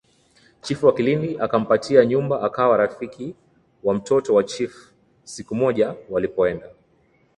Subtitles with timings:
[0.61, 3.35] Chifu wa Kilindi akampatia nyumba akawa rafiki
[3.83, 4.93] wa mtoto wa chifu
[5.23, 6.69] Siku moja walipoenda